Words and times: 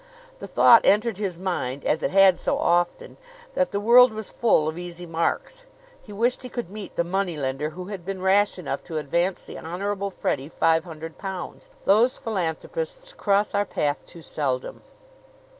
The 0.39 0.47
thought 0.47 0.83
entered 0.83 1.17
his 1.17 1.37
mind, 1.37 1.85
as 1.85 2.01
it 2.01 2.09
had 2.09 2.39
so 2.39 2.57
often, 2.57 3.17
that 3.53 3.69
the 3.71 3.79
world 3.79 4.11
was 4.11 4.31
full 4.31 4.67
of 4.67 4.75
easy 4.75 5.05
marks. 5.05 5.63
He 6.01 6.11
wished 6.11 6.41
he 6.41 6.49
could 6.49 6.71
meet 6.71 6.95
the 6.95 7.03
money 7.03 7.37
lender 7.37 7.69
who 7.77 7.85
had 7.89 8.03
been 8.03 8.19
rash 8.19 8.57
enough 8.57 8.83
to 8.85 8.97
advance 8.97 9.43
the 9.43 9.59
Honorable 9.59 10.09
Freddie 10.09 10.49
five 10.49 10.85
hundred 10.85 11.19
pounds. 11.19 11.69
Those 11.85 12.17
philanthropists 12.17 13.13
cross 13.13 13.53
our 13.53 13.63
path 13.63 14.03
too 14.07 14.23
seldom. 14.23 14.81